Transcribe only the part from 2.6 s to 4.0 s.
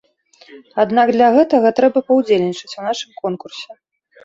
у нашым конкурсе.